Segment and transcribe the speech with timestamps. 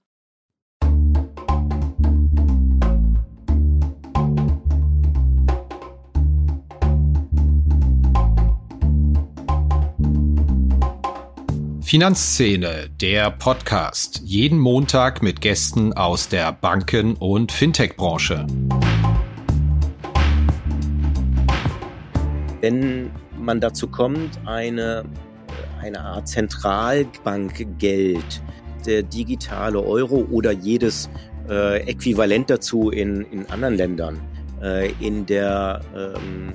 [11.82, 14.22] Finanzszene, der Podcast.
[14.26, 18.48] Jeden Montag mit Gästen aus der Banken- und Fintech-Branche.
[22.66, 25.04] Wenn man dazu kommt, eine,
[25.84, 28.42] eine Art Zentralbankgeld,
[28.88, 31.08] der digitale Euro oder jedes
[31.48, 34.20] äh, Äquivalent dazu in, in anderen Ländern,
[34.64, 36.54] äh, in der ähm,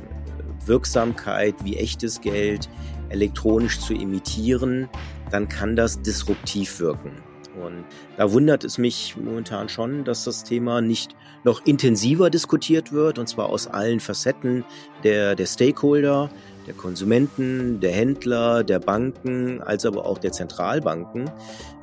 [0.67, 2.69] Wirksamkeit wie echtes Geld
[3.11, 4.89] elektronisch zu imitieren,
[5.31, 7.13] dann kann das disruptiv wirken.
[7.61, 7.85] Und
[8.17, 13.29] da wundert es mich momentan schon, dass das Thema nicht noch intensiver diskutiert wird, und
[13.29, 14.65] zwar aus allen Facetten
[15.05, 16.31] der, der Stakeholder,
[16.71, 21.29] der Konsumenten, der Händler, der Banken, als aber auch der Zentralbanken,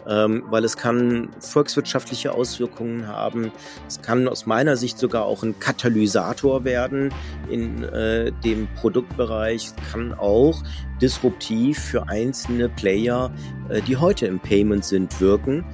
[0.08, 3.52] ähm, weil es kann volkswirtschaftliche Auswirkungen haben.
[3.86, 7.14] Es kann aus meiner Sicht sogar auch ein Katalysator werden
[7.50, 10.64] in äh, dem Produktbereich, es kann auch
[11.02, 13.30] disruptiv für einzelne Player,
[13.68, 15.66] äh, die heute im Payment sind, wirken.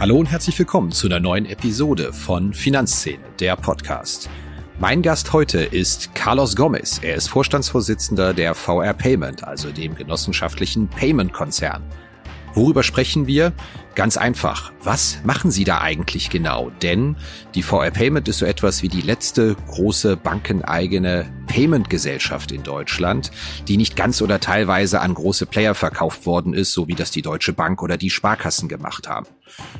[0.00, 4.30] Hallo und herzlich willkommen zu einer neuen Episode von Finanzszene, der Podcast.
[4.78, 7.00] Mein Gast heute ist Carlos Gomez.
[7.02, 11.82] Er ist Vorstandsvorsitzender der VR Payment, also dem genossenschaftlichen Payment-Konzern.
[12.58, 13.52] Worüber sprechen wir?
[13.94, 14.72] Ganz einfach.
[14.82, 16.72] Was machen Sie da eigentlich genau?
[16.82, 17.14] Denn
[17.54, 23.30] die VR Payment ist so etwas wie die letzte große bankeneigene Payment-Gesellschaft in Deutschland,
[23.68, 27.22] die nicht ganz oder teilweise an große Player verkauft worden ist, so wie das die
[27.22, 29.28] Deutsche Bank oder die Sparkassen gemacht haben.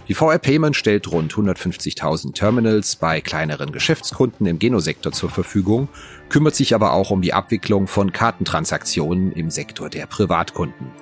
[0.06, 5.88] Die VR Payment stellt rund 150.000 Terminals bei kleineren Geschäftskunden im Genosektor zur Verfügung,
[6.28, 10.92] kümmert sich aber auch um die Abwicklung von Kartentransaktionen im Sektor der Privatkunden.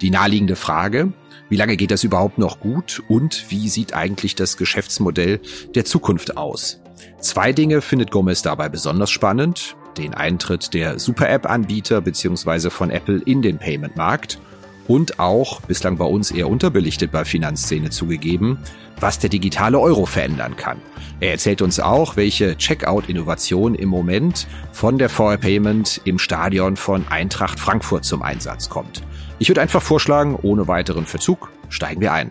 [0.00, 1.12] Die naheliegende Frage,
[1.50, 5.40] wie lange geht das überhaupt noch gut und wie sieht eigentlich das Geschäftsmodell
[5.74, 6.80] der Zukunft aus?
[7.18, 9.76] Zwei Dinge findet Gomez dabei besonders spannend.
[9.98, 12.70] Den Eintritt der Super-App-Anbieter bzw.
[12.70, 14.38] von Apple in den Payment-Markt
[14.86, 18.58] und auch, bislang bei uns eher unterbelichtet bei Finanzszene zugegeben,
[18.98, 20.78] was der digitale Euro verändern kann.
[21.18, 27.08] Er erzählt uns auch, welche Checkout-Innovation im Moment von der VR Payment im Stadion von
[27.08, 29.02] Eintracht Frankfurt zum Einsatz kommt.
[29.40, 32.30] Ich würde einfach vorschlagen, ohne weiteren Verzug steigen wir ein.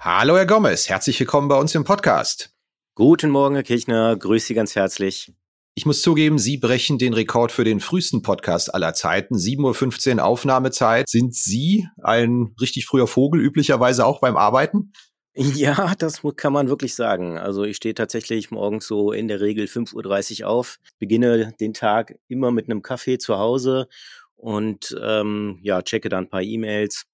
[0.00, 2.54] Hallo Herr Gomez, herzlich willkommen bei uns im Podcast.
[2.94, 5.34] Guten Morgen, Herr Kirchner, grüße Sie ganz herzlich.
[5.74, 9.34] Ich muss zugeben, Sie brechen den Rekord für den frühesten Podcast aller Zeiten.
[9.34, 11.10] 7.15 Uhr Aufnahmezeit.
[11.10, 14.94] Sind Sie ein richtig früher Vogel, üblicherweise auch beim Arbeiten?
[15.36, 17.36] Ja, das kann man wirklich sagen.
[17.36, 22.14] Also ich stehe tatsächlich morgens so in der Regel 5.30 Uhr auf, beginne den Tag
[22.28, 23.88] immer mit einem Kaffee zu Hause
[24.36, 27.04] und ähm, ja, checke dann ein paar E-Mails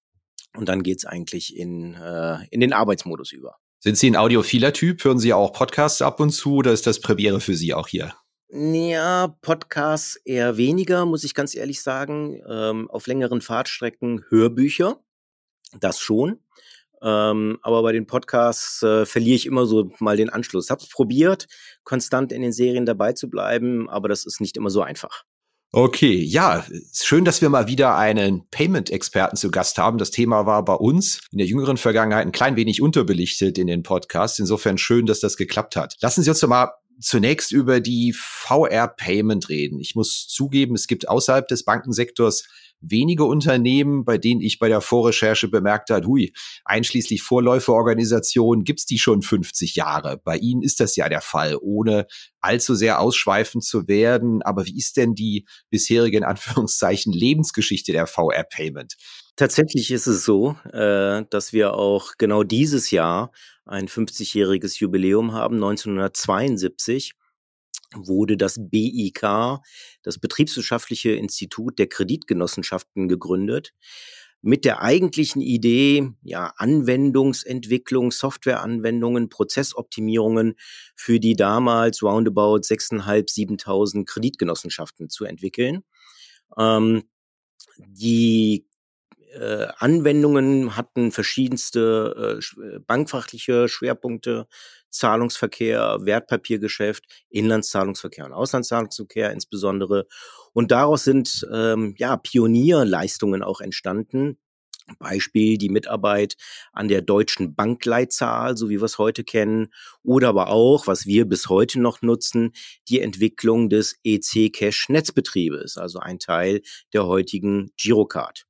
[0.55, 3.57] und dann geht's eigentlich in, äh, in den Arbeitsmodus über.
[3.79, 5.03] Sind Sie ein audiophiler Typ?
[5.03, 8.13] Hören Sie auch Podcasts ab und zu oder ist das Premiere für Sie auch hier?
[8.49, 12.41] Ja, Podcasts eher weniger, muss ich ganz ehrlich sagen.
[12.47, 14.99] Ähm, auf längeren Fahrtstrecken Hörbücher,
[15.79, 16.39] das schon.
[17.01, 20.69] Ähm, aber bei den Podcasts äh, verliere ich immer so mal den Anschluss.
[20.69, 21.47] Hab's probiert,
[21.83, 25.23] konstant in den Serien dabei zu bleiben, aber das ist nicht immer so einfach.
[25.73, 29.97] Okay, ja, schön, dass wir mal wieder einen Payment-Experten zu Gast haben.
[29.97, 33.81] Das Thema war bei uns in der jüngeren Vergangenheit ein klein wenig unterbelichtet in den
[33.81, 34.37] Podcasts.
[34.37, 35.95] Insofern schön, dass das geklappt hat.
[36.01, 39.79] Lassen Sie uns doch mal zunächst über die VR-Payment reden.
[39.79, 42.43] Ich muss zugeben, es gibt außerhalb des Bankensektors
[42.81, 46.33] wenige Unternehmen, bei denen ich bei der Vorrecherche bemerkt habe, hui,
[46.65, 50.17] einschließlich Vorläuferorganisationen gibt's die schon 50 Jahre.
[50.17, 52.07] Bei Ihnen ist das ja der Fall, ohne
[52.39, 54.41] allzu sehr ausschweifend zu werden.
[54.41, 58.95] Aber wie ist denn die bisherige, in Anführungszeichen, Lebensgeschichte der VR-Payment?
[59.41, 63.31] Tatsächlich ist es so, äh, dass wir auch genau dieses Jahr
[63.65, 67.13] ein 50-jähriges Jubiläum haben, 1972
[67.95, 69.59] wurde das BIK,
[70.03, 73.73] das Betriebswirtschaftliche Institut der Kreditgenossenschaften, gegründet
[74.43, 80.53] mit der eigentlichen Idee, ja, Anwendungsentwicklung, Softwareanwendungen, Prozessoptimierungen
[80.95, 85.83] für die damals roundabout 6.500, 7.000 Kreditgenossenschaften zu entwickeln.
[86.59, 87.01] Ähm,
[87.87, 88.67] die
[89.33, 94.47] äh, Anwendungen hatten verschiedenste äh, äh, bankfachliche Schwerpunkte,
[94.89, 100.07] Zahlungsverkehr, Wertpapiergeschäft, Inlandszahlungsverkehr und Auslandszahlungsverkehr insbesondere.
[100.53, 104.37] Und daraus sind ähm, ja Pionierleistungen auch entstanden.
[104.99, 106.35] Beispiel die Mitarbeit
[106.73, 109.71] an der deutschen Bankleitzahl, so wie wir es heute kennen,
[110.03, 112.51] oder aber auch, was wir bis heute noch nutzen,
[112.89, 116.61] die Entwicklung des EC-Cash-Netzbetriebes, also ein Teil
[116.93, 118.45] der heutigen Girocard.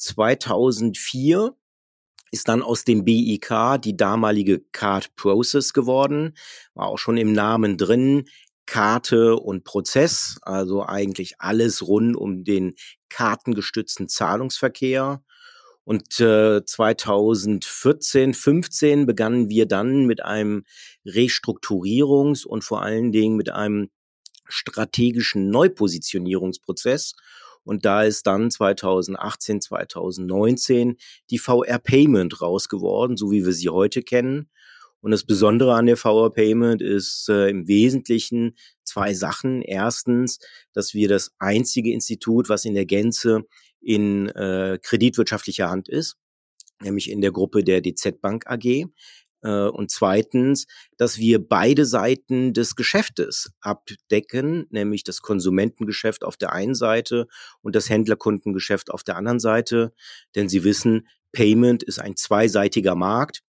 [0.00, 1.54] 2004
[2.32, 6.34] ist dann aus dem BIK die damalige Card Process geworden,
[6.74, 8.28] war auch schon im Namen drin,
[8.66, 12.76] Karte und Prozess, also eigentlich alles rund um den
[13.08, 15.24] kartengestützten Zahlungsverkehr.
[15.82, 20.64] Und äh, 2014, 15 begannen wir dann mit einem
[21.04, 23.90] Restrukturierungs- und vor allen Dingen mit einem
[24.46, 27.14] strategischen Neupositionierungsprozess
[27.64, 30.96] und da ist dann 2018, 2019
[31.30, 34.48] die VR Payment raus geworden, so wie wir sie heute kennen.
[35.02, 39.62] Und das Besondere an der VR Payment ist äh, im Wesentlichen zwei Sachen.
[39.62, 40.38] Erstens,
[40.74, 43.44] dass wir das einzige Institut, was in der Gänze
[43.80, 46.16] in äh, kreditwirtschaftlicher Hand ist,
[46.82, 48.86] nämlich in der Gruppe der DZ Bank AG.
[49.42, 50.66] Äh, und zweitens,
[50.96, 57.26] dass wir beide Seiten des Geschäftes abdecken, nämlich das Konsumentengeschäft auf der einen Seite
[57.62, 59.92] und das Händlerkundengeschäft auf der anderen Seite.
[60.34, 63.42] Denn Sie wissen, Payment ist ein zweiseitiger Markt.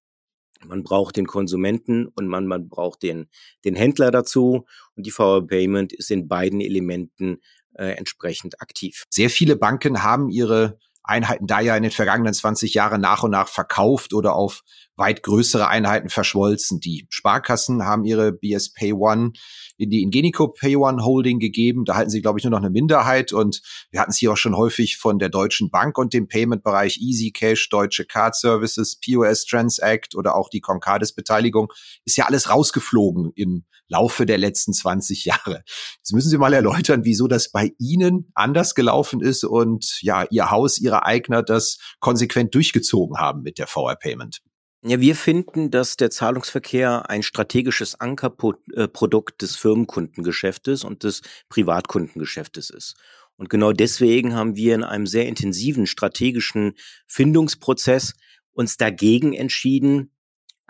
[0.65, 3.27] Man braucht den Konsumenten und man, man braucht den,
[3.65, 4.65] den Händler dazu.
[4.95, 7.41] Und die VR Payment ist in beiden Elementen
[7.73, 9.05] äh, entsprechend aktiv.
[9.09, 13.31] Sehr viele Banken haben ihre Einheiten da ja in den vergangenen 20 Jahren nach und
[13.31, 14.61] nach verkauft oder auf
[15.01, 16.79] weit größere Einheiten verschmolzen.
[16.79, 19.33] Die Sparkassen haben ihre BS Pay One
[19.77, 21.85] in die Ingenico Pay One Holding gegeben.
[21.85, 23.33] Da halten sie, glaube ich, nur noch eine Minderheit.
[23.33, 26.99] Und wir hatten es hier auch schon häufig von der Deutschen Bank und dem Payment-Bereich
[26.99, 31.73] Easy Cash, Deutsche Card Services, POS Transact oder auch die Concardis Beteiligung.
[32.05, 35.63] Ist ja alles rausgeflogen im Laufe der letzten 20 Jahre.
[35.97, 40.51] Jetzt müssen Sie mal erläutern, wieso das bei Ihnen anders gelaufen ist und ja, Ihr
[40.51, 44.41] Haus, Ihre Eigner das konsequent durchgezogen haben mit der VR Payment.
[44.83, 52.95] Ja, wir finden, dass der Zahlungsverkehr ein strategisches Ankerprodukt des Firmenkundengeschäftes und des Privatkundengeschäftes ist.
[53.35, 56.73] Und genau deswegen haben wir in einem sehr intensiven strategischen
[57.05, 58.15] Findungsprozess
[58.53, 60.11] uns dagegen entschieden,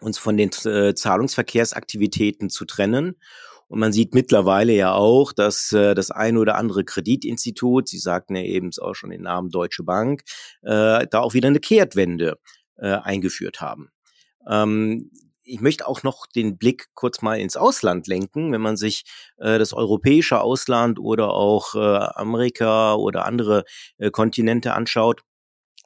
[0.01, 3.15] uns von den äh, Zahlungsverkehrsaktivitäten zu trennen.
[3.67, 8.35] Und man sieht mittlerweile ja auch, dass äh, das ein oder andere Kreditinstitut, Sie sagten
[8.35, 10.23] ja eben auch schon den Namen Deutsche Bank,
[10.63, 12.37] äh, da auch wieder eine Kehrtwende
[12.75, 13.89] äh, eingeführt haben.
[14.47, 15.11] Ähm,
[15.43, 19.03] ich möchte auch noch den Blick kurz mal ins Ausland lenken, wenn man sich
[19.37, 23.65] äh, das europäische Ausland oder auch äh, Amerika oder andere
[23.97, 25.23] äh, Kontinente anschaut.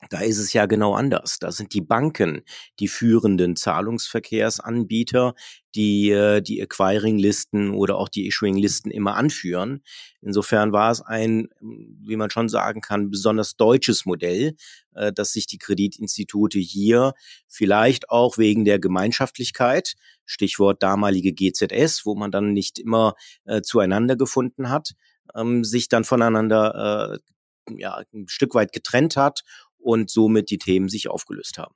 [0.10, 1.40] Da ist es ja genau anders.
[1.40, 2.42] Da sind die Banken
[2.80, 5.34] die führenden Zahlungsverkehrsanbieter,
[5.74, 9.84] die äh, die Acquiring-Listen oder auch die Issuing-Listen immer anführen.
[10.22, 14.56] Insofern war es ein, wie man schon sagen kann, besonders deutsches Modell,
[14.94, 17.14] äh, dass sich die Kreditinstitute hier
[17.48, 19.96] vielleicht auch wegen der Gemeinschaftlichkeit,
[20.26, 24.94] Stichwort damalige GZS, wo man dann nicht immer äh, zueinander gefunden hat,
[25.36, 27.20] ähm, sich dann voneinander
[27.78, 29.44] ja, ein Stück weit getrennt hat
[29.86, 31.76] und somit die Themen sich aufgelöst haben.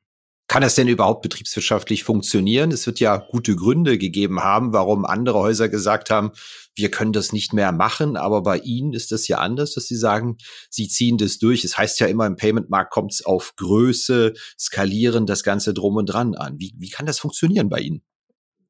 [0.50, 2.72] Kann das denn überhaupt betriebswirtschaftlich funktionieren?
[2.72, 6.32] Es wird ja gute Gründe gegeben haben, warum andere Häuser gesagt haben,
[6.74, 8.18] wir können das nicht mehr machen.
[8.18, 10.38] Aber bei Ihnen ist das ja anders, dass Sie sagen,
[10.72, 11.64] Sie ziehen das durch.
[11.64, 16.08] Es heißt ja immer, im Payment-Markt kommt es auf Größe, Skalieren, das Ganze drum und
[16.08, 16.58] dran an.
[16.58, 18.02] Wie, wie kann das funktionieren bei Ihnen?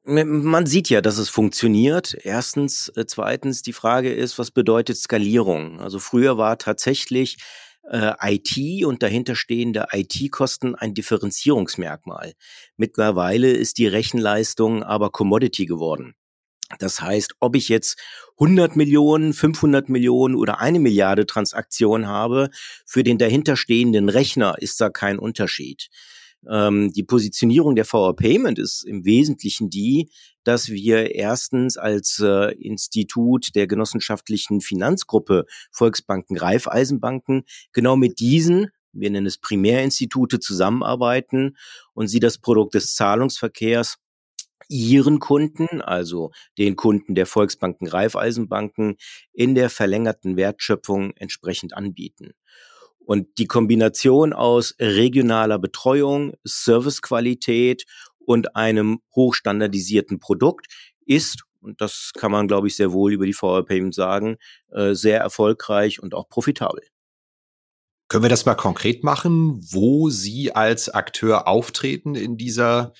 [0.04, 2.14] Man sieht ja, dass es funktioniert.
[2.24, 2.92] Erstens.
[2.96, 5.80] Äh, zweitens, die Frage ist, was bedeutet Skalierung?
[5.80, 7.38] Also früher war tatsächlich
[7.84, 12.34] äh, IT und dahinterstehende IT-Kosten ein Differenzierungsmerkmal.
[12.78, 16.16] Mittlerweile ist die Rechenleistung aber Commodity geworden.
[16.78, 18.00] Das heißt, ob ich jetzt
[18.40, 22.50] 100 Millionen, 500 Millionen oder eine Milliarde Transaktionen habe,
[22.86, 25.90] für den dahinterstehenden Rechner ist da kein Unterschied.
[26.48, 30.10] Ähm, die Positionierung der VR Payment ist im Wesentlichen die,
[30.44, 37.44] dass wir erstens als äh, Institut der genossenschaftlichen Finanzgruppe Volksbanken, Raiffeisenbanken
[37.74, 41.58] genau mit diesen wir nennen es Primärinstitute zusammenarbeiten
[41.94, 43.98] und sie das Produkt des Zahlungsverkehrs
[44.68, 48.98] ihren Kunden, also den Kunden der Volksbanken, Raiffeisenbanken,
[49.34, 52.34] in der verlängerten Wertschöpfung entsprechend anbieten.
[53.10, 57.86] Und die Kombination aus regionaler Betreuung, Servicequalität
[58.20, 60.68] und einem hochstandardisierten Produkt
[61.08, 64.38] ist, und das kann man, glaube ich, sehr wohl über die VR Payment sagen,
[64.72, 66.84] äh, sehr erfolgreich und auch profitabel.
[68.10, 72.94] Können wir das mal konkret machen, wo Sie als Akteur auftreten in dieser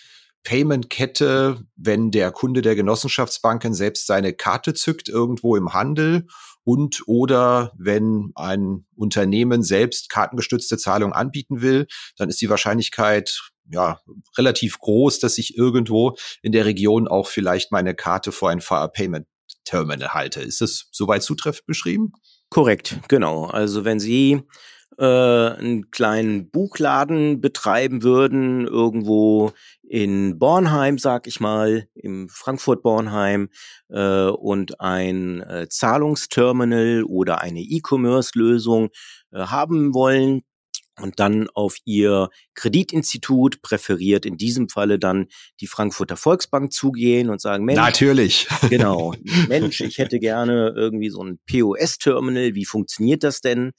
[0.44, 6.26] Payment-Kette, wenn der Kunde der Genossenschaftsbanken selbst seine Karte zückt irgendwo im Handel
[6.70, 14.00] und oder wenn ein Unternehmen selbst kartengestützte Zahlungen anbieten will, dann ist die Wahrscheinlichkeit ja
[14.38, 18.88] relativ groß, dass ich irgendwo in der Region auch vielleicht meine Karte vor ein Fire
[18.94, 19.26] Payment
[19.66, 20.42] Terminal halte.
[20.42, 22.14] Ist das soweit zutreffend beschrieben?
[22.52, 23.46] Korrekt, genau.
[23.46, 24.44] Also wenn Sie
[25.00, 25.06] äh,
[25.58, 33.50] einen kleinen Buchladen betreiben würden, irgendwo in Bornheim, sag ich mal, im Frankfurt-Bornheim
[33.90, 38.90] äh, und ein äh, Zahlungsterminal oder eine E-Commerce-Lösung
[39.32, 40.42] äh, haben wollen,
[41.02, 45.28] und dann auf ihr Kreditinstitut, präferiert in diesem Falle dann
[45.62, 48.48] die Frankfurter Volksbank zugehen und sagen, Mensch, natürlich.
[48.70, 49.14] Genau,
[49.48, 53.72] Mensch, ich hätte gerne irgendwie so ein POS-Terminal, wie funktioniert das denn?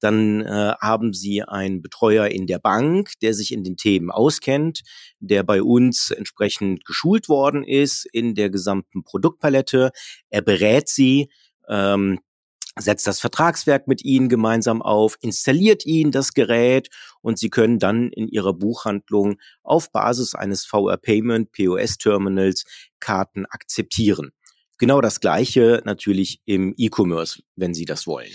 [0.00, 4.82] Dann äh, haben Sie einen Betreuer in der Bank, der sich in den Themen auskennt,
[5.20, 9.90] der bei uns entsprechend geschult worden ist in der gesamten Produktpalette.
[10.28, 11.30] Er berät Sie,
[11.68, 12.20] ähm,
[12.78, 16.88] setzt das Vertragswerk mit Ihnen gemeinsam auf, installiert Ihnen das Gerät
[17.22, 22.64] und Sie können dann in Ihrer Buchhandlung auf Basis eines VR Payment POS Terminals
[23.00, 24.32] Karten akzeptieren.
[24.78, 28.32] Genau das Gleiche natürlich im E-Commerce, wenn Sie das wollen.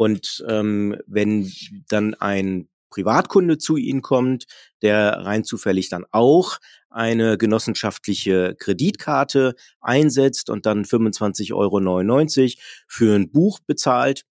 [0.00, 1.52] Und ähm, wenn
[1.88, 4.46] dann ein Privatkunde zu Ihnen kommt,
[4.80, 6.56] der rein zufällig dann auch
[6.88, 14.24] eine genossenschaftliche Kreditkarte einsetzt und dann 25,99 Euro für ein Buch bezahlt,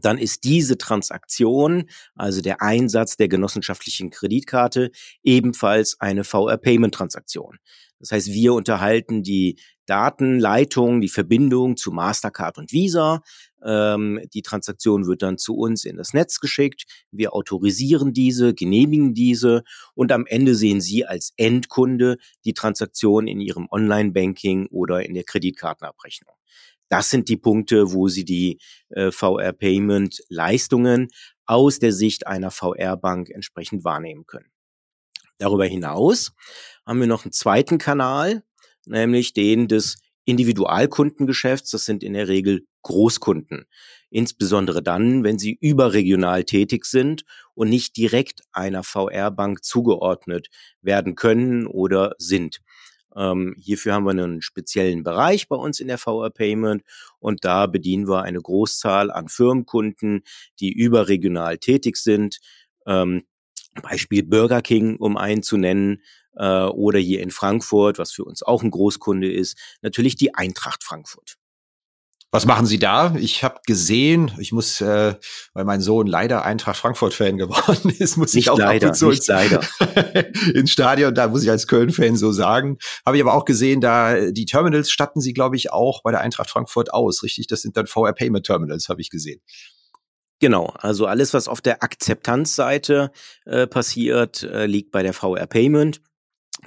[0.00, 1.84] dann ist diese Transaktion,
[2.14, 4.90] also der Einsatz der genossenschaftlichen Kreditkarte,
[5.22, 7.58] ebenfalls eine VR-Payment-Transaktion.
[8.04, 13.22] Das heißt, wir unterhalten die Datenleitung, die Verbindung zu Mastercard und Visa.
[13.64, 16.84] Ähm, die Transaktion wird dann zu uns in das Netz geschickt.
[17.10, 19.62] Wir autorisieren diese, genehmigen diese
[19.94, 25.24] und am Ende sehen Sie als Endkunde die Transaktion in Ihrem Online-Banking oder in der
[25.24, 26.34] Kreditkartenabrechnung.
[26.90, 28.58] Das sind die Punkte, wo Sie die
[28.90, 31.08] äh, VR-Payment-Leistungen
[31.46, 34.50] aus der Sicht einer VR-Bank entsprechend wahrnehmen können.
[35.38, 36.32] Darüber hinaus
[36.86, 38.42] haben wir noch einen zweiten Kanal,
[38.86, 41.70] nämlich den des Individualkundengeschäfts.
[41.70, 43.66] Das sind in der Regel Großkunden.
[44.10, 47.24] Insbesondere dann, wenn sie überregional tätig sind
[47.54, 50.48] und nicht direkt einer VR-Bank zugeordnet
[50.82, 52.60] werden können oder sind.
[53.16, 56.82] Ähm, hierfür haben wir einen speziellen Bereich bei uns in der VR Payment
[57.18, 60.22] und da bedienen wir eine Großzahl an Firmenkunden,
[60.60, 62.38] die überregional tätig sind.
[62.86, 63.22] Ähm,
[63.82, 66.02] Beispiel Burger King, um einen zu nennen,
[66.36, 70.84] äh, oder hier in Frankfurt, was für uns auch ein Großkunde ist, natürlich die Eintracht
[70.84, 71.36] Frankfurt.
[72.34, 73.14] Was machen Sie da?
[73.16, 75.14] Ich habe gesehen, ich muss, äh,
[75.52, 78.98] weil mein Sohn leider Eintracht Frankfurt-Fan geworden ist, muss nicht ich auch leider, ab und
[78.98, 79.60] zu nicht leider.
[80.52, 82.78] ins Stadion, da muss ich als Köln-Fan so sagen.
[83.06, 86.22] Habe ich aber auch gesehen, da die Terminals statten Sie, glaube ich, auch bei der
[86.22, 87.46] Eintracht Frankfurt aus, richtig?
[87.46, 89.40] Das sind dann VR Payment Terminals, habe ich gesehen.
[90.40, 93.12] Genau, also alles, was auf der Akzeptanzseite
[93.46, 96.00] äh, passiert, äh, liegt bei der VR Payment.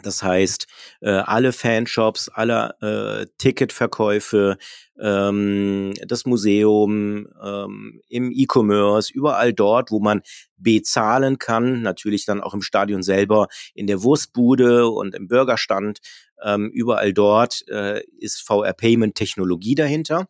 [0.04, 0.68] Das heißt,
[1.02, 4.58] äh, alle Fanshops, alle äh, Ticketverkäufe,
[5.00, 10.22] ähm, das Museum, ähm, im E-Commerce, überall dort, wo man
[10.58, 16.00] bezahlen kann, natürlich dann auch im Stadion selber, in der Wurstbude und im Burgerstand,
[16.44, 20.28] ähm, überall dort äh, ist VR Payment Technologie dahinter.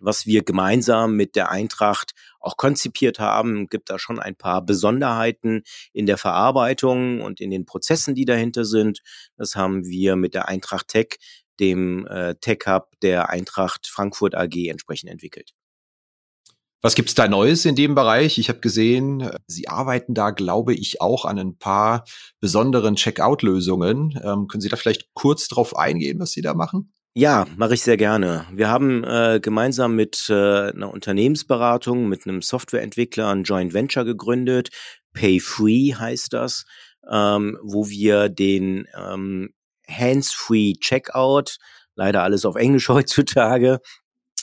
[0.00, 2.12] Was wir gemeinsam mit der Eintracht
[2.46, 5.62] auch konzipiert haben, gibt da schon ein paar Besonderheiten
[5.92, 9.00] in der Verarbeitung und in den Prozessen, die dahinter sind.
[9.36, 11.18] Das haben wir mit der Eintracht Tech,
[11.60, 15.52] dem äh, Tech Hub der Eintracht Frankfurt AG entsprechend entwickelt.
[16.82, 18.38] Was gibt's da Neues in dem Bereich?
[18.38, 22.04] Ich habe gesehen, Sie arbeiten da, glaube ich, auch an ein paar
[22.38, 24.20] besonderen Checkout-Lösungen.
[24.22, 26.92] Ähm, können Sie da vielleicht kurz drauf eingehen, was Sie da machen?
[27.18, 28.44] Ja, mache ich sehr gerne.
[28.52, 34.68] Wir haben äh, gemeinsam mit äh, einer Unternehmensberatung, mit einem Softwareentwickler ein Joint Venture gegründet.
[35.14, 36.66] Pay-Free heißt das,
[37.10, 39.54] ähm, wo wir den ähm,
[39.88, 41.56] Hands-Free Checkout,
[41.94, 43.80] leider alles auf Englisch heutzutage,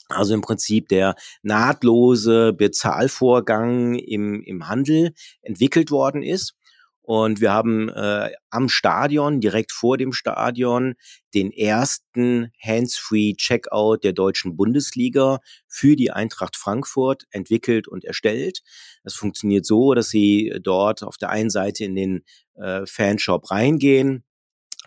[0.09, 1.13] also im Prinzip der
[1.43, 5.13] nahtlose Bezahlvorgang im, im Handel
[5.43, 6.55] entwickelt worden ist.
[7.03, 10.95] Und wir haben äh, am Stadion, direkt vor dem Stadion,
[11.33, 18.61] den ersten Hands-Free Checkout der deutschen Bundesliga für die Eintracht Frankfurt entwickelt und erstellt.
[19.03, 22.23] Das funktioniert so, dass sie dort auf der einen Seite in den
[22.55, 24.23] äh, Fanshop reingehen,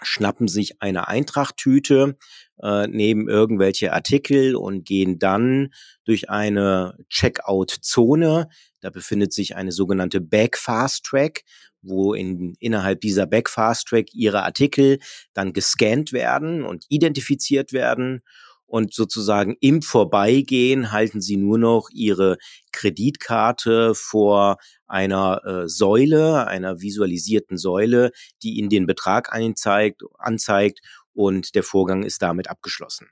[0.01, 2.17] schnappen sich eine Eintrachttüte,
[2.63, 5.75] äh, nehmen irgendwelche Artikel und gehen dann
[6.07, 8.49] durch eine Checkout-Zone.
[8.81, 11.43] Da befindet sich eine sogenannte Back Fast Track
[11.87, 14.99] wo in, innerhalb dieser Back Fast Track ihre Artikel
[15.35, 18.23] dann gescannt werden und identifiziert werden
[18.67, 22.37] und sozusagen im Vorbeigehen halten sie nur noch ihre
[22.73, 28.11] Kreditkarte vor einer äh, Säule, einer visualisierten Säule,
[28.43, 30.81] die ihnen den Betrag einzeigt, anzeigt
[31.13, 33.09] und der Vorgang ist damit abgeschlossen.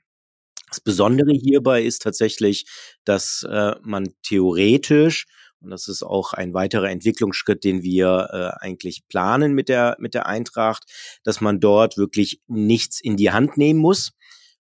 [0.67, 2.65] Das Besondere hierbei ist tatsächlich,
[3.05, 5.25] dass äh, man theoretisch
[5.65, 10.13] und das ist auch ein weiterer Entwicklungsschritt, den wir äh, eigentlich planen mit der, mit
[10.13, 10.83] der Eintracht,
[11.23, 14.13] dass man dort wirklich nichts in die Hand nehmen muss.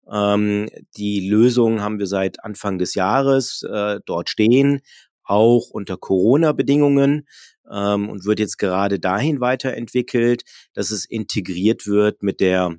[0.09, 4.81] Ähm, die Lösung haben wir seit Anfang des Jahres äh, dort stehen,
[5.25, 7.27] auch unter Corona-Bedingungen
[7.69, 10.43] ähm, und wird jetzt gerade dahin weiterentwickelt,
[10.73, 12.77] dass es integriert wird mit der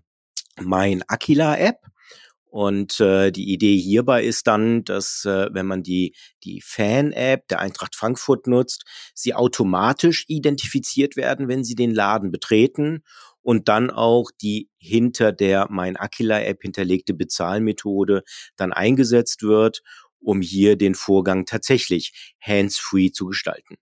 [0.63, 1.79] Mein Aquila App.
[2.55, 7.59] Und äh, die Idee hierbei ist dann, dass äh, wenn man die, die Fan-App der
[7.59, 13.03] Eintracht Frankfurt nutzt, sie automatisch identifiziert werden, wenn sie den Laden betreten
[13.43, 18.23] und dann auch die hinter der Mein Aquila-App hinterlegte Bezahlmethode
[18.55, 19.83] dann eingesetzt wird,
[20.21, 23.79] um hier den Vorgang tatsächlich hands-free zu gestalten.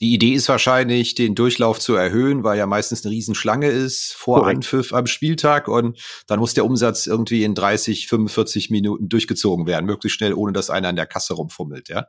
[0.00, 4.40] Die Idee ist wahrscheinlich, den Durchlauf zu erhöhen, weil ja meistens eine Riesenschlange ist vor
[4.40, 4.56] Korrekt.
[4.56, 9.86] Anpfiff am Spieltag und dann muss der Umsatz irgendwie in 30, 45 Minuten durchgezogen werden,
[9.86, 12.08] möglichst schnell, ohne dass einer an der Kasse rumfummelt, ja?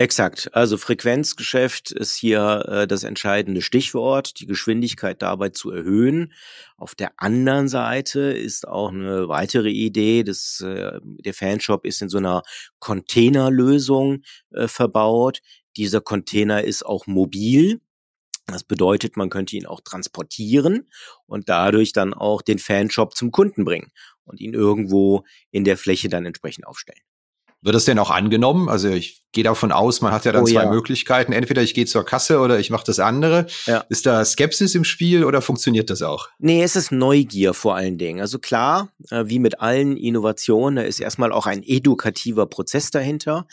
[0.00, 0.48] Exakt.
[0.52, 6.32] Also Frequenzgeschäft ist hier äh, das entscheidende Stichwort, die Geschwindigkeit dabei zu erhöhen.
[6.76, 12.08] Auf der anderen Seite ist auch eine weitere Idee, dass äh, der Fanshop ist in
[12.08, 12.44] so einer
[12.78, 15.40] Containerlösung äh, verbaut,
[15.78, 17.80] dieser Container ist auch mobil.
[18.46, 20.90] Das bedeutet, man könnte ihn auch transportieren
[21.26, 23.92] und dadurch dann auch den Fanshop zum Kunden bringen
[24.24, 27.00] und ihn irgendwo in der Fläche dann entsprechend aufstellen.
[27.60, 28.68] Wird das denn auch angenommen?
[28.68, 30.70] Also ich gehe davon aus, man hat ja dann oh, zwei ja.
[30.70, 31.32] Möglichkeiten.
[31.32, 33.46] Entweder ich gehe zur Kasse oder ich mache das andere.
[33.66, 33.84] Ja.
[33.88, 36.28] Ist da Skepsis im Spiel oder funktioniert das auch?
[36.38, 38.20] Nee, es ist Neugier vor allen Dingen.
[38.20, 43.48] Also klar, äh, wie mit allen Innovationen, da ist erstmal auch ein edukativer Prozess dahinter.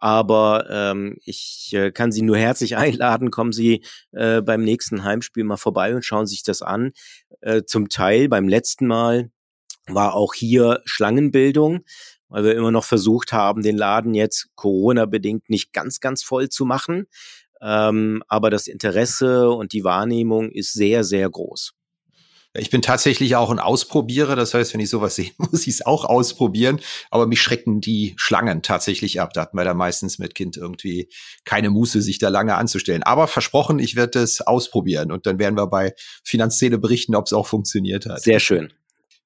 [0.00, 5.44] Aber ähm, ich äh, kann Sie nur herzlich einladen, kommen Sie äh, beim nächsten Heimspiel
[5.44, 6.92] mal vorbei und schauen sich das an.
[7.40, 9.30] Äh, zum Teil beim letzten Mal
[9.86, 11.80] war auch hier Schlangenbildung,
[12.28, 16.64] weil wir immer noch versucht haben, den Laden jetzt Corona-bedingt nicht ganz, ganz voll zu
[16.64, 17.06] machen.
[17.60, 21.72] Ähm, aber das Interesse und die Wahrnehmung ist sehr, sehr groß.
[22.52, 24.34] Ich bin tatsächlich auch ein Ausprobierer.
[24.34, 26.80] Das heißt, wenn ich sowas sehe, muss ich es auch ausprobieren.
[27.10, 29.32] Aber mich schrecken die Schlangen tatsächlich ab.
[29.34, 31.08] Da hat man da meistens mit Kind irgendwie
[31.44, 33.02] keine Muße, sich da lange anzustellen.
[33.04, 35.12] Aber versprochen, ich werde es ausprobieren.
[35.12, 38.22] Und dann werden wir bei Finanzszene berichten, ob es auch funktioniert hat.
[38.22, 38.72] Sehr schön.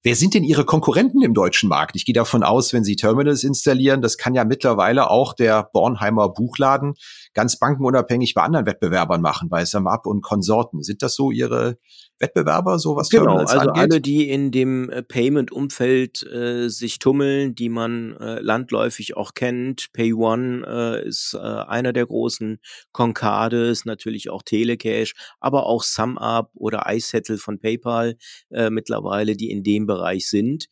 [0.07, 1.97] Wer sind denn Ihre Konkurrenten im deutschen Markt?
[1.97, 6.29] Ich gehe davon aus, wenn Sie Terminals installieren, das kann ja mittlerweile auch der Bornheimer
[6.29, 6.93] Buchladen
[7.33, 10.83] ganz bankenunabhängig bei anderen Wettbewerbern machen, bei SumUp und Konsorten.
[10.83, 11.79] Sind das so Ihre
[12.19, 13.83] Wettbewerber, so was genau, Terminals also angeht?
[13.83, 19.93] alle, die in dem äh, Payment-Umfeld äh, sich tummeln, die man äh, landläufig auch kennt.
[19.95, 22.59] PayOne äh, ist äh, einer der großen,
[22.93, 28.17] Concade ist natürlich auch Telecash, aber auch SumUp oder iSettle von PayPal
[28.51, 29.94] äh, mittlerweile, die in dem Bereich
[30.29, 30.67] sind.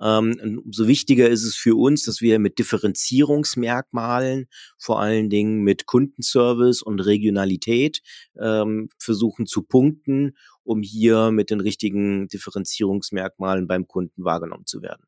[0.00, 4.46] Ähm, umso wichtiger ist es für uns, dass wir mit Differenzierungsmerkmalen,
[4.78, 8.00] vor allen Dingen mit Kundenservice und Regionalität,
[8.40, 15.02] ähm, versuchen zu punkten, um hier mit den richtigen Differenzierungsmerkmalen beim Kunden wahrgenommen zu werden.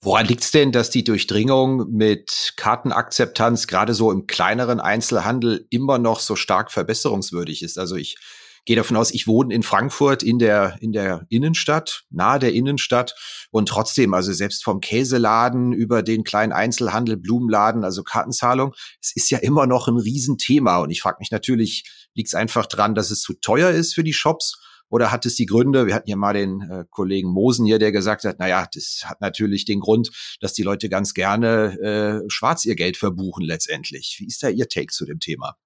[0.00, 5.98] Woran liegt es denn, dass die Durchdringung mit Kartenakzeptanz gerade so im kleineren Einzelhandel immer
[5.98, 7.78] noch so stark verbesserungswürdig ist?
[7.78, 8.18] Also ich
[8.64, 13.14] gehe davon aus, ich wohne in Frankfurt in der, in der Innenstadt, nahe der Innenstadt
[13.50, 19.30] und trotzdem, also selbst vom Käseladen über den kleinen Einzelhandel, Blumenladen, also Kartenzahlung, es ist
[19.30, 23.10] ja immer noch ein Riesenthema und ich frage mich natürlich, liegt es einfach dran, dass
[23.10, 26.16] es zu teuer ist für die Shops Oder hat es die Gründe, wir hatten hier
[26.16, 30.10] mal den äh, Kollegen Mosen hier, der gesagt hat, naja, das hat natürlich den Grund,
[30.40, 34.16] dass die Leute ganz gerne äh, schwarz ihr Geld verbuchen letztendlich.
[34.20, 35.56] Wie ist da Ihr Take zu dem Thema?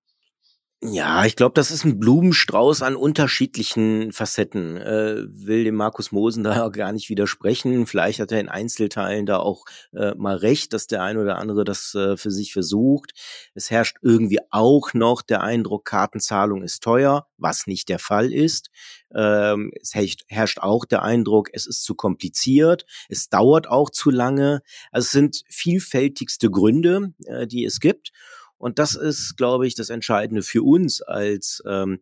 [0.80, 4.76] Ja, ich glaube, das ist ein Blumenstrauß an unterschiedlichen Facetten.
[4.76, 7.84] Äh, will dem Markus Mosen da gar nicht widersprechen.
[7.88, 11.64] Vielleicht hat er in Einzelteilen da auch äh, mal recht, dass der ein oder andere
[11.64, 13.10] das äh, für sich versucht.
[13.54, 18.70] Es herrscht irgendwie auch noch der Eindruck, Kartenzahlung ist teuer, was nicht der Fall ist.
[19.12, 19.94] Ähm, es
[20.28, 24.62] herrscht auch der Eindruck, es ist zu kompliziert, es dauert auch zu lange.
[24.92, 28.12] Also es sind vielfältigste Gründe, äh, die es gibt.
[28.58, 32.00] Und das ist, glaube ich, das Entscheidende für uns als ähm,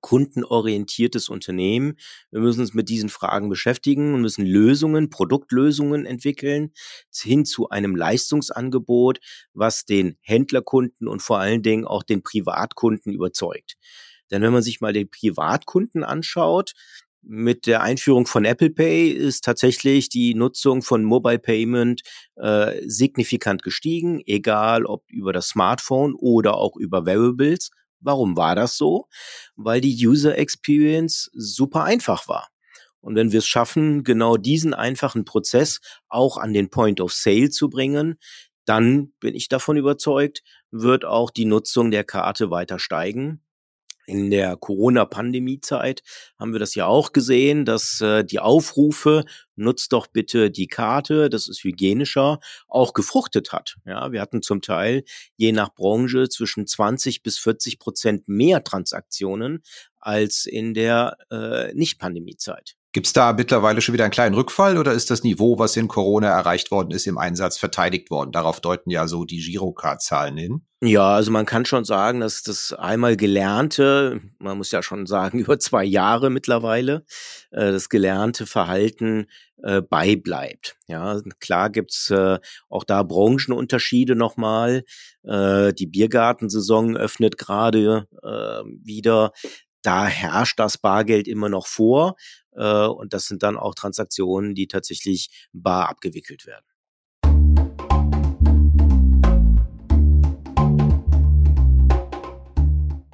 [0.00, 1.96] kundenorientiertes Unternehmen.
[2.30, 6.72] Wir müssen uns mit diesen Fragen beschäftigen und müssen Lösungen, Produktlösungen entwickeln,
[7.12, 9.18] hin zu einem Leistungsangebot,
[9.52, 13.76] was den Händlerkunden und vor allen Dingen auch den Privatkunden überzeugt.
[14.30, 16.74] Denn wenn man sich mal den Privatkunden anschaut,
[17.30, 22.00] mit der Einführung von Apple Pay ist tatsächlich die Nutzung von Mobile Payment
[22.36, 27.70] äh, signifikant gestiegen, egal ob über das Smartphone oder auch über Wearables.
[28.00, 29.08] Warum war das so?
[29.56, 32.48] Weil die User Experience super einfach war.
[33.00, 37.50] Und wenn wir es schaffen, genau diesen einfachen Prozess auch an den Point of Sale
[37.50, 38.18] zu bringen,
[38.64, 43.42] dann bin ich davon überzeugt, wird auch die Nutzung der Karte weiter steigen
[44.08, 46.02] in der Corona-Pandemie-Zeit
[46.38, 51.28] haben wir das ja auch gesehen, dass äh, die Aufrufe, nutzt doch bitte die Karte,
[51.28, 53.76] das ist hygienischer, auch gefruchtet hat.
[53.84, 55.04] Ja, wir hatten zum Teil
[55.36, 59.62] je nach Branche zwischen 20 bis 40 Prozent mehr Transaktionen
[59.98, 62.76] als in der äh, Nicht-Pandemie-Zeit.
[62.98, 65.86] Gibt es da mittlerweile schon wieder einen kleinen Rückfall oder ist das Niveau, was in
[65.86, 68.32] Corona erreicht worden ist, im Einsatz verteidigt worden?
[68.32, 70.62] Darauf deuten ja so die Girocard-Zahlen hin.
[70.82, 75.38] Ja, also man kann schon sagen, dass das einmal gelernte, man muss ja schon sagen,
[75.38, 77.04] über zwei Jahre mittlerweile,
[77.52, 79.26] äh, das gelernte Verhalten
[79.62, 80.76] äh, beibleibt.
[80.88, 84.82] Ja, klar gibt's äh, auch da Branchenunterschiede nochmal.
[85.22, 88.06] Äh, die Biergartensaison öffnet gerade
[88.82, 89.32] wieder.
[89.82, 92.16] Da herrscht das Bargeld immer noch vor.
[92.56, 96.64] Äh, und das sind dann auch Transaktionen, die tatsächlich bar abgewickelt werden.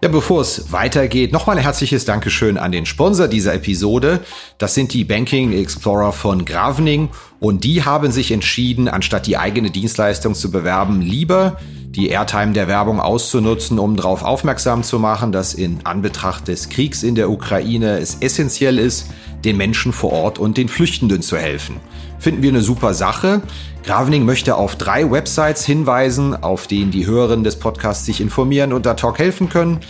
[0.05, 4.20] Ja, bevor es weitergeht, nochmal ein herzliches Dankeschön an den Sponsor dieser Episode.
[4.59, 7.09] Das sind die Banking Explorer von Gravening
[7.40, 11.59] und die haben sich entschieden, anstatt die eigene Dienstleistung zu bewerben, lieber
[11.95, 17.03] die Airtime der Werbung auszunutzen, um darauf aufmerksam zu machen, dass in Anbetracht des Kriegs
[17.03, 19.07] in der Ukraine es essentiell ist,
[19.45, 21.77] den Menschen vor Ort und den Flüchtenden zu helfen.
[22.19, 23.43] Finden wir eine super Sache.
[23.85, 28.87] Gravening möchte auf drei Websites hinweisen, auf denen die Hörerinnen des Podcasts sich informieren und
[28.87, 29.81] ad hoc helfen können.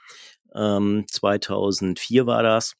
[0.55, 2.77] Ähm, 2004 war das.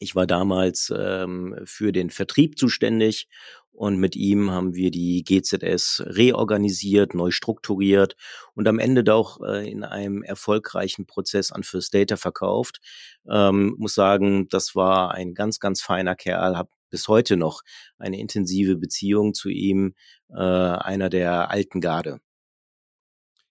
[0.00, 3.28] Ich war damals ähm, für den Vertrieb zuständig
[3.74, 8.14] Und mit ihm haben wir die GZS reorganisiert, neu strukturiert
[8.54, 12.80] und am Ende auch äh, in einem erfolgreichen Prozess an First Data verkauft.
[13.28, 17.62] Ähm, muss sagen, das war ein ganz, ganz feiner Kerl, habe bis heute noch
[17.98, 19.94] eine intensive Beziehung zu ihm,
[20.30, 22.20] äh, einer der alten Garde.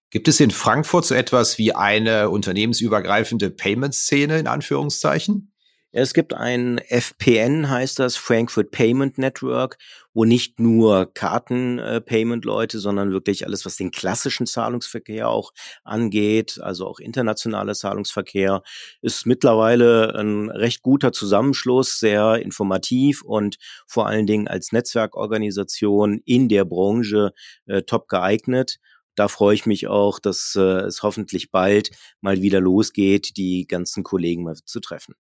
[0.10, 5.53] Gibt es in Frankfurt so etwas wie eine unternehmensübergreifende Payment-Szene in Anführungszeichen?
[5.96, 9.78] Es gibt ein FPN, heißt das, Frankfurt Payment Network,
[10.12, 15.52] wo nicht nur Karten-Payment-Leute, sondern wirklich alles, was den klassischen Zahlungsverkehr auch
[15.84, 18.64] angeht, also auch internationaler Zahlungsverkehr,
[19.04, 26.50] ist mittlerweile ein recht guter Zusammenschluss, sehr informativ und vor allen Dingen als Netzwerkorganisation in
[26.50, 27.34] der Branche
[27.68, 28.80] äh, top geeignet
[29.16, 34.04] da freue ich mich auch, dass äh, es hoffentlich bald mal wieder losgeht, die ganzen
[34.04, 35.14] Kollegen mal zu treffen.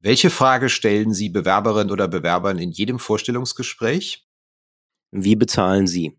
[0.00, 4.26] Welche Frage stellen Sie Bewerberinnen oder Bewerbern in jedem Vorstellungsgespräch?
[5.10, 6.18] Wie bezahlen Sie?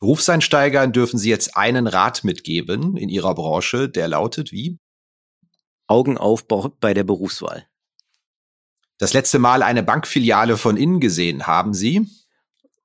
[0.00, 4.78] Berufseinsteigern dürfen Sie jetzt einen Rat mitgeben in Ihrer Branche, der lautet wie?
[5.86, 6.46] Augen auf
[6.80, 7.66] bei der Berufswahl.
[8.96, 12.06] Das letzte Mal eine Bankfiliale von innen gesehen haben Sie?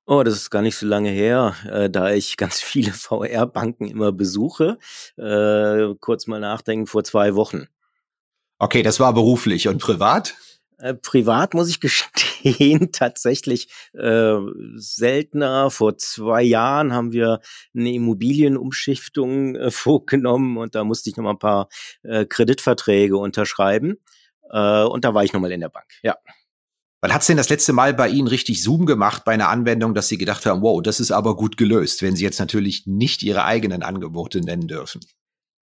[0.08, 4.12] Oh, das ist gar nicht so lange her, äh, da ich ganz viele VR-Banken immer
[4.12, 4.78] besuche.
[5.18, 7.68] Äh, kurz mal nachdenken, vor zwei Wochen.
[8.58, 10.36] Okay, das war beruflich und privat?
[10.78, 14.38] Äh, privat muss ich gestehen, tatsächlich äh,
[14.76, 15.72] seltener.
[15.72, 17.42] Vor zwei Jahren haben wir
[17.76, 21.70] eine Immobilienumschiftung äh, vorgenommen und da musste ich noch mal ein paar
[22.04, 23.98] äh, Kreditverträge unterschreiben.
[24.52, 26.16] Äh, und da war ich noch mal in der Bank, ja.
[27.02, 30.08] Wann hat's denn das letzte Mal bei Ihnen richtig Zoom gemacht bei einer Anwendung, dass
[30.08, 33.44] Sie gedacht haben, wow, das ist aber gut gelöst, wenn Sie jetzt natürlich nicht Ihre
[33.44, 35.02] eigenen Angebote nennen dürfen?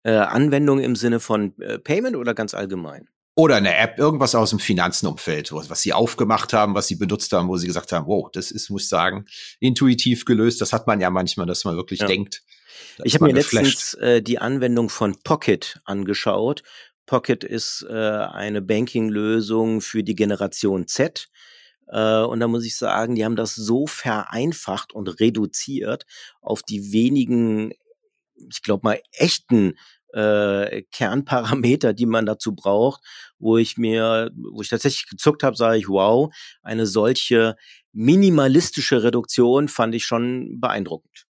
[0.03, 3.09] Äh, Anwendung im Sinne von äh, Payment oder ganz allgemein?
[3.35, 7.47] Oder eine App, irgendwas aus dem Finanzenumfeld, was sie aufgemacht haben, was sie benutzt haben,
[7.47, 9.25] wo sie gesagt haben, wow, das ist, muss ich sagen,
[9.59, 10.61] intuitiv gelöst.
[10.61, 12.07] Das hat man ja manchmal, dass man wirklich ja.
[12.07, 12.43] denkt.
[13.03, 16.61] Ich habe mir letztens äh, die Anwendung von Pocket angeschaut.
[17.07, 21.27] Pocket ist äh, eine Banking-Lösung für die Generation Z.
[21.87, 26.05] Äh, und da muss ich sagen, die haben das so vereinfacht und reduziert
[26.41, 27.73] auf die wenigen
[28.35, 29.73] ich glaube mal, echten
[30.13, 33.01] äh, Kernparameter, die man dazu braucht,
[33.39, 37.55] wo ich mir, wo ich tatsächlich gezuckt habe, sage ich, wow, eine solche
[37.91, 41.25] minimalistische Reduktion fand ich schon beeindruckend.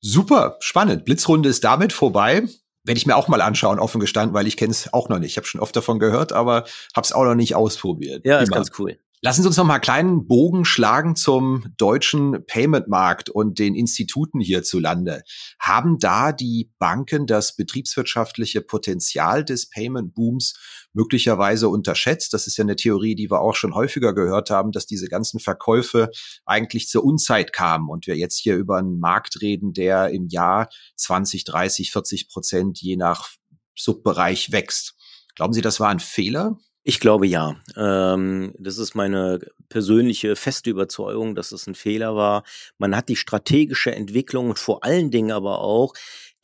[0.00, 1.04] Super, spannend.
[1.04, 2.44] Blitzrunde ist damit vorbei.
[2.84, 5.32] Werde ich mir auch mal anschauen, offen gestanden, weil ich kenne es auch noch nicht.
[5.32, 6.64] Ich habe schon oft davon gehört, aber
[6.96, 8.24] habe es auch noch nicht ausprobiert.
[8.24, 8.42] Ja, Immer.
[8.44, 8.98] ist ganz cool.
[9.22, 14.40] Lassen Sie uns noch mal einen kleinen Bogen schlagen zum deutschen Payment-Markt und den Instituten
[14.40, 15.24] hierzulande.
[15.58, 20.54] Haben da die Banken das betriebswirtschaftliche Potenzial des Payment-Booms
[20.94, 22.32] möglicherweise unterschätzt?
[22.32, 25.38] Das ist ja eine Theorie, die wir auch schon häufiger gehört haben, dass diese ganzen
[25.38, 26.08] Verkäufe
[26.46, 30.70] eigentlich zur Unzeit kamen und wir jetzt hier über einen Markt reden, der im Jahr
[30.96, 33.28] 20, 30, 40 Prozent je nach
[33.76, 34.94] Subbereich wächst.
[35.34, 36.56] Glauben Sie, das war ein Fehler?
[36.84, 37.56] Ich glaube ja.
[37.76, 39.38] Ähm, das ist meine
[39.68, 42.42] persönliche feste Überzeugung, dass es ein Fehler war.
[42.78, 45.92] Man hat die strategische Entwicklung und vor allen Dingen aber auch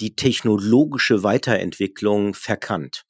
[0.01, 3.05] die technologische Weiterentwicklung verkannt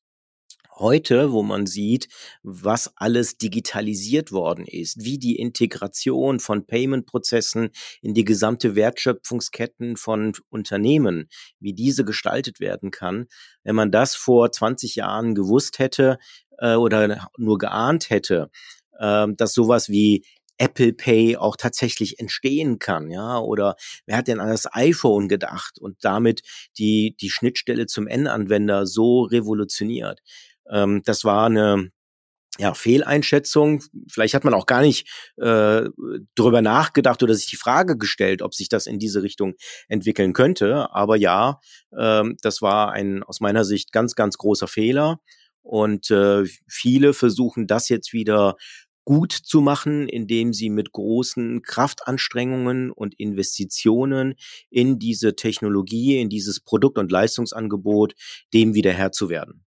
[0.79, 2.09] heute, wo man sieht,
[2.43, 7.71] was alles digitalisiert worden ist, wie die Integration von Payment-Prozessen
[8.03, 11.29] in die gesamte Wertschöpfungsketten von Unternehmen,
[11.61, 13.27] wie diese gestaltet werden kann.
[13.65, 16.19] Wenn man das vor 20 Jahren gewusst hätte
[16.59, 18.51] äh, oder nur geahnt hätte,
[18.99, 20.25] äh, dass sowas wie
[20.59, 25.79] Apple Pay auch tatsächlich entstehen kann, ja, oder wer hat denn an das iPhone gedacht
[25.79, 26.41] und damit
[26.79, 30.23] die, die Schnittstelle zum Endanwender so revolutioniert?
[30.71, 31.91] Ähm, das war eine
[32.59, 33.83] ja, Fehleinschätzung.
[34.09, 35.83] Vielleicht hat man auch gar nicht äh,
[36.35, 39.55] darüber nachgedacht oder sich die Frage gestellt, ob sich das in diese Richtung
[39.89, 40.91] entwickeln könnte.
[40.93, 41.61] Aber ja,
[41.99, 45.21] ähm, das war ein aus meiner Sicht ganz, ganz großer Fehler.
[45.63, 48.57] Und äh, viele versuchen das jetzt wieder
[49.05, 54.35] gut zu machen, indem sie mit großen Kraftanstrengungen und Investitionen
[54.71, 58.15] in diese Technologie, in dieses Produkt- und Leistungsangebot
[58.53, 59.66] dem wieder Herr zu werden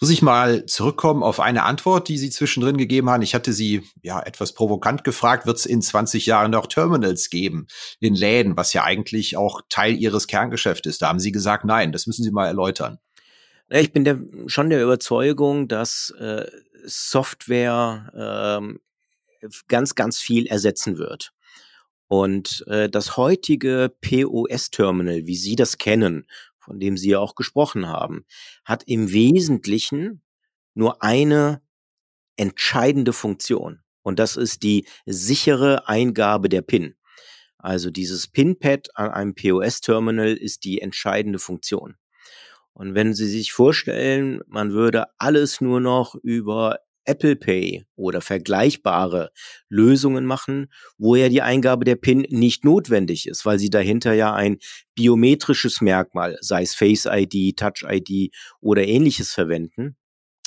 [0.00, 3.22] muss ich mal zurückkommen auf eine Antwort, die Sie zwischendrin gegeben haben.
[3.22, 7.66] Ich hatte Sie ja etwas provokant gefragt, wird es in 20 Jahren noch Terminals geben
[8.00, 11.02] in Läden, was ja eigentlich auch Teil Ihres Kerngeschäfts ist.
[11.02, 12.98] Da haben Sie gesagt, nein, das müssen Sie mal erläutern.
[13.68, 16.46] Ich bin der, schon der Überzeugung, dass äh,
[16.86, 18.10] Software
[18.58, 18.80] ähm,
[19.68, 21.32] ganz, ganz viel ersetzen wird.
[22.08, 26.26] Und äh, das heutige POS-Terminal, wie Sie das kennen,
[26.70, 28.24] von dem Sie ja auch gesprochen haben,
[28.64, 30.22] hat im Wesentlichen
[30.72, 31.62] nur eine
[32.36, 33.80] entscheidende Funktion.
[34.02, 36.94] Und das ist die sichere Eingabe der PIN.
[37.58, 41.96] Also dieses PIN-Pad an einem POS-Terminal ist die entscheidende Funktion.
[42.72, 49.30] Und wenn Sie sich vorstellen, man würde alles nur noch über Apple Pay oder vergleichbare
[49.68, 54.34] Lösungen machen, wo ja die Eingabe der PIN nicht notwendig ist, weil sie dahinter ja
[54.34, 54.58] ein
[54.94, 59.96] biometrisches Merkmal, sei es Face ID, Touch ID oder ähnliches verwenden.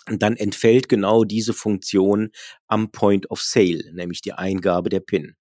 [0.08, 2.32] Dann entfällt genau diese Funktion
[2.68, 5.36] am Point of Sale, nämlich die Eingabe der PIN.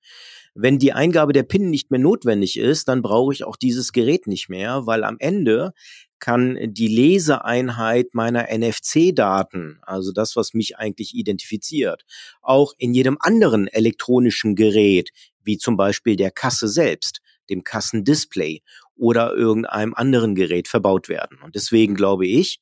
[0.55, 4.27] Wenn die Eingabe der PIN nicht mehr notwendig ist, dann brauche ich auch dieses Gerät
[4.27, 5.73] nicht mehr, weil am Ende
[6.19, 12.05] kann die Leseeinheit meiner NFC-Daten, also das, was mich eigentlich identifiziert,
[12.43, 15.11] auch in jedem anderen elektronischen Gerät,
[15.43, 18.61] wie zum Beispiel der Kasse selbst, dem Kassendisplay
[18.95, 21.38] oder irgendeinem anderen Gerät verbaut werden.
[21.43, 22.61] Und deswegen glaube ich,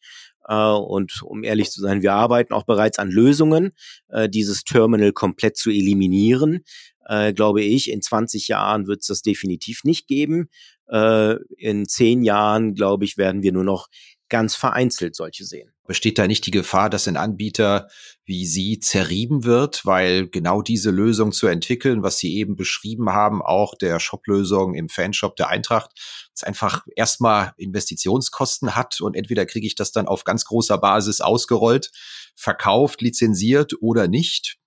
[0.48, 3.72] äh, und um ehrlich zu sein, wir arbeiten auch bereits an Lösungen,
[4.08, 6.64] äh, dieses Terminal komplett zu eliminieren.
[7.06, 10.48] Äh, glaube ich, in 20 Jahren wird es das definitiv nicht geben.
[10.88, 13.88] Äh, in zehn Jahren, glaube ich, werden wir nur noch
[14.30, 15.72] ganz vereinzelt solche sehen.
[15.86, 17.88] Besteht da nicht die Gefahr, dass ein Anbieter
[18.24, 23.42] wie Sie zerrieben wird, weil genau diese Lösung zu entwickeln, was Sie eben beschrieben haben,
[23.42, 25.90] auch der Shop-Lösung im Fanshop der Eintracht,
[26.32, 31.20] es einfach erstmal Investitionskosten hat und entweder kriege ich das dann auf ganz großer Basis
[31.20, 31.90] ausgerollt,
[32.36, 34.59] verkauft, lizenziert oder nicht.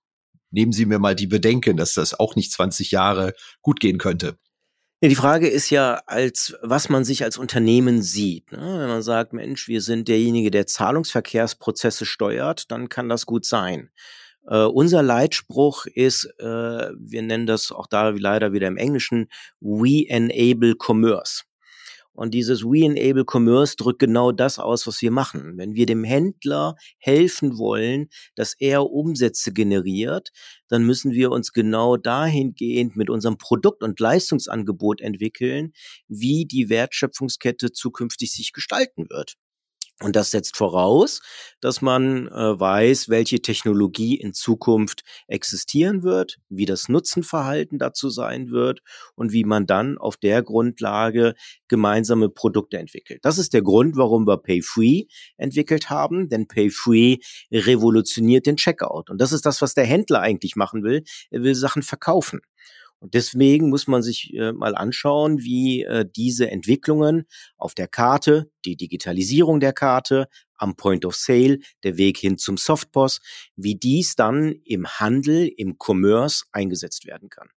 [0.54, 4.38] Nehmen Sie mir mal die Bedenken, dass das auch nicht 20 Jahre gut gehen könnte.
[5.02, 8.52] Ja, die Frage ist ja, als was man sich als Unternehmen sieht.
[8.52, 8.58] Ne?
[8.58, 13.90] Wenn man sagt, Mensch, wir sind derjenige, der Zahlungsverkehrsprozesse steuert, dann kann das gut sein.
[14.46, 19.28] Uh, unser Leitspruch ist, uh, wir nennen das auch da leider wieder im Englischen,
[19.60, 21.44] We Enable Commerce.
[22.14, 25.58] Und dieses We Enable Commerce drückt genau das aus, was wir machen.
[25.58, 30.30] Wenn wir dem Händler helfen wollen, dass er Umsätze generiert,
[30.68, 35.72] dann müssen wir uns genau dahingehend mit unserem Produkt- und Leistungsangebot entwickeln,
[36.06, 39.34] wie die Wertschöpfungskette zukünftig sich gestalten wird.
[40.02, 41.22] Und das setzt voraus,
[41.60, 48.50] dass man äh, weiß, welche Technologie in Zukunft existieren wird, wie das Nutzenverhalten dazu sein
[48.50, 48.80] wird
[49.14, 51.34] und wie man dann auf der Grundlage
[51.68, 53.20] gemeinsame Produkte entwickelt.
[53.22, 55.04] Das ist der Grund, warum wir Pay-Free
[55.36, 57.18] entwickelt haben, denn Pay-Free
[57.52, 59.10] revolutioniert den Checkout.
[59.10, 61.04] Und das ist das, was der Händler eigentlich machen will.
[61.30, 62.40] Er will Sachen verkaufen.
[63.04, 67.26] Und deswegen muss man sich äh, mal anschauen, wie äh, diese Entwicklungen
[67.58, 72.56] auf der Karte, die Digitalisierung der Karte, am Point of Sale, der Weg hin zum
[72.56, 73.20] Softboss,
[73.56, 77.50] wie dies dann im Handel, im Commerce eingesetzt werden kann.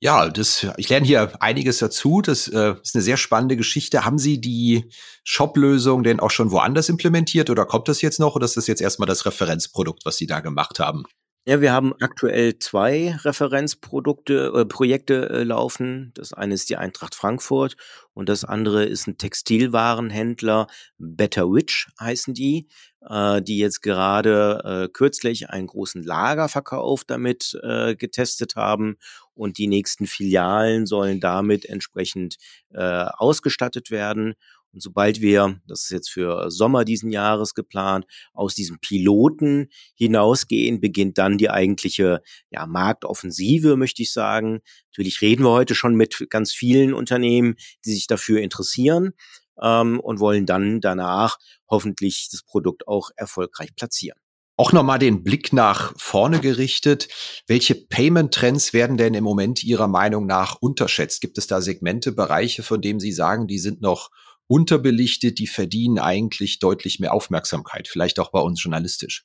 [0.00, 2.22] Ja, das, ich lerne hier einiges dazu.
[2.22, 4.04] Das äh, ist eine sehr spannende Geschichte.
[4.04, 4.90] Haben Sie die
[5.22, 8.82] Shop-Lösung denn auch schon woanders implementiert oder kommt das jetzt noch oder ist das jetzt
[8.82, 11.04] erstmal das Referenzprodukt, was Sie da gemacht haben?
[11.46, 16.12] Ja, wir haben aktuell zwei Referenzprodukte äh, Projekte äh, laufen.
[16.14, 17.76] Das eine ist die Eintracht Frankfurt
[18.12, 20.66] und das andere ist ein Textilwarenhändler,
[20.98, 22.68] Better Witch heißen die,
[23.08, 28.98] äh, die jetzt gerade äh, kürzlich einen großen Lagerverkauf damit äh, getestet haben
[29.34, 32.36] und die nächsten Filialen sollen damit entsprechend
[32.74, 32.82] äh,
[33.16, 34.34] ausgestattet werden.
[34.72, 40.80] Und sobald wir, das ist jetzt für Sommer diesen Jahres geplant, aus diesem Piloten hinausgehen,
[40.80, 44.60] beginnt dann die eigentliche ja, Marktoffensive, möchte ich sagen.
[44.92, 49.12] Natürlich reden wir heute schon mit ganz vielen Unternehmen, die sich dafür interessieren
[49.60, 54.18] ähm, und wollen dann danach hoffentlich das Produkt auch erfolgreich platzieren.
[54.56, 57.08] Auch nochmal den Blick nach vorne gerichtet.
[57.46, 61.22] Welche Payment-Trends werden denn im Moment Ihrer Meinung nach unterschätzt?
[61.22, 64.10] Gibt es da Segmente, Bereiche, von denen Sie sagen, die sind noch
[64.50, 69.24] unterbelichtet, die verdienen eigentlich deutlich mehr Aufmerksamkeit, vielleicht auch bei uns journalistisch.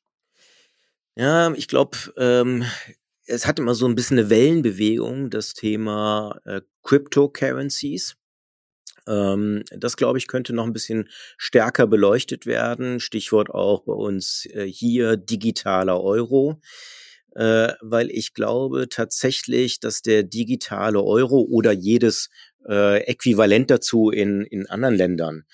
[1.16, 2.64] Ja, ich glaube, ähm,
[3.26, 8.18] es hat immer so ein bisschen eine Wellenbewegung, das Thema äh, Cryptocurrencies.
[9.08, 13.00] Ähm, das, glaube ich, könnte noch ein bisschen stärker beleuchtet werden.
[13.00, 16.62] Stichwort auch bei uns äh, hier digitaler Euro.
[17.36, 22.30] Äh, weil ich glaube tatsächlich, dass der digitale Euro oder jedes
[22.67, 25.45] äh, äquivalent dazu in, in anderen Ländern.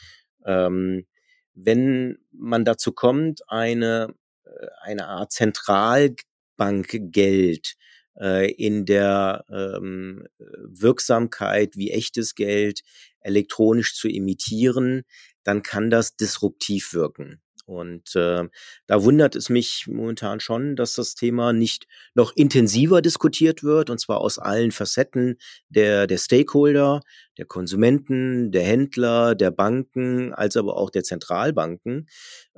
[0.45, 1.05] Ähm,
[1.53, 7.75] wenn man dazu kommt, eine, äh, eine Art Zentralbankgeld
[8.19, 12.81] äh, in der ähm, Wirksamkeit wie echtes Geld
[13.19, 15.03] elektronisch zu imitieren,
[15.43, 17.41] dann kann das disruptiv wirken.
[17.71, 18.43] Und äh,
[18.87, 23.99] da wundert es mich momentan schon, dass das Thema nicht noch intensiver diskutiert wird, und
[23.99, 25.37] zwar aus allen Facetten
[25.69, 27.01] der, der Stakeholder,
[27.41, 32.07] der Konsumenten, der Händler, der Banken, als aber auch der Zentralbanken,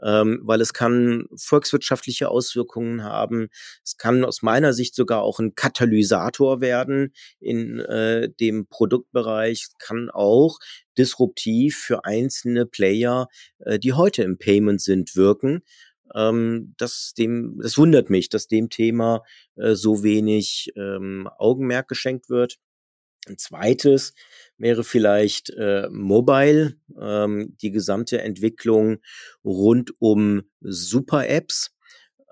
[0.03, 3.47] ähm, weil es kann volkswirtschaftliche Auswirkungen haben.
[3.85, 9.77] Es kann aus meiner Sicht sogar auch ein Katalysator werden in äh, dem Produktbereich, es
[9.77, 10.59] kann auch
[10.97, 13.29] disruptiv für einzelne Player,
[13.59, 15.61] äh, die heute im Payment sind, wirken.
[16.13, 19.23] Ähm, das, dem, das wundert mich, dass dem Thema
[19.55, 22.59] äh, so wenig ähm, Augenmerk geschenkt wird.
[23.27, 24.13] Ein zweites
[24.57, 28.97] wäre vielleicht äh, Mobile, ähm, die gesamte Entwicklung
[29.43, 31.72] rund um Super-Apps.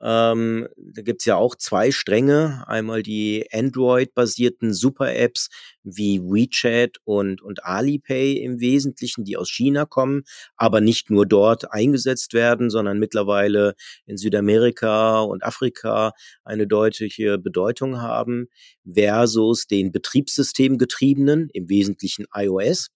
[0.03, 2.63] Ähm, da gibt's ja auch zwei Stränge.
[2.67, 5.49] Einmal die Android-basierten Super-Apps
[5.83, 10.23] wie WeChat und, und Alipay im Wesentlichen, die aus China kommen,
[10.55, 13.75] aber nicht nur dort eingesetzt werden, sondern mittlerweile
[14.05, 18.47] in Südamerika und Afrika eine deutliche Bedeutung haben,
[18.91, 22.89] versus den Betriebssystemgetriebenen, im Wesentlichen iOS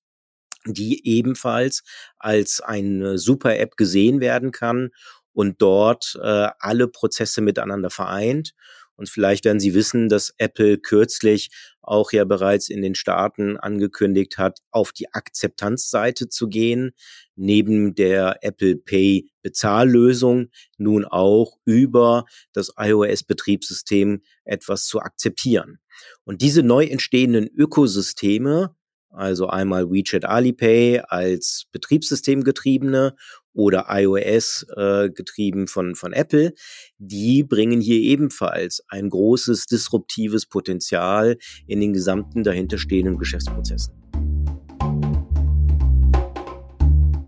[0.68, 1.84] die ebenfalls
[2.18, 4.89] als eine Super-App gesehen werden kann
[5.36, 8.54] und dort äh, alle Prozesse miteinander vereint.
[8.96, 11.50] Und vielleicht werden Sie wissen, dass Apple kürzlich
[11.82, 16.92] auch ja bereits in den Staaten angekündigt hat, auf die Akzeptanzseite zu gehen,
[17.36, 22.24] neben der Apple Pay Bezahllösung nun auch über
[22.54, 25.80] das iOS-Betriebssystem etwas zu akzeptieren.
[26.24, 28.74] Und diese neu entstehenden Ökosysteme,
[29.16, 33.16] also einmal WeChat Alipay als Betriebssystemgetriebene
[33.53, 36.53] oder iOS äh, getrieben von, von Apple,
[36.97, 43.93] die bringen hier ebenfalls ein großes disruptives Potenzial in den gesamten dahinterstehenden Geschäftsprozessen.